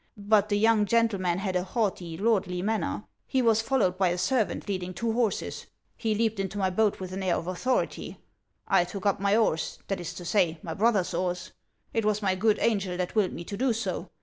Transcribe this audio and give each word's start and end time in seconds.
But 0.17 0.49
the 0.49 0.57
young 0.57 0.87
gentleman 0.87 1.37
had 1.37 1.55
a 1.55 1.61
haughty, 1.63 2.17
lordly 2.17 2.57
HANS 2.61 2.65
OF 2.65 2.69
ICELAND. 2.79 3.03
381 3.03 3.03
manner; 3.03 3.05
he 3.27 3.41
was 3.43 3.61
followed 3.61 3.97
by 3.99 4.07
a 4.09 4.17
servant 4.17 4.67
leading 4.67 4.95
two 4.95 5.11
horses; 5.13 5.67
he 5.95 6.15
leaped 6.15 6.39
into 6.39 6.57
my 6.57 6.71
boat 6.71 6.99
with 6.99 7.11
an 7.13 7.21
air 7.21 7.35
of 7.35 7.45
authority; 7.45 8.17
I 8.67 8.83
took 8.83 9.05
up 9.05 9.19
my 9.19 9.37
oars, 9.37 9.77
that 9.89 9.99
is 10.01 10.15
to 10.15 10.25
say, 10.25 10.57
my 10.63 10.73
brother's 10.73 11.13
oars. 11.13 11.51
It 11.93 12.03
was 12.03 12.23
my 12.23 12.35
•rood 12.35 12.57
angel 12.61 12.97
that 12.97 13.13
willed 13.13 13.33
me 13.33 13.43
to 13.43 13.55
do 13.55 13.73
so. 13.73 14.09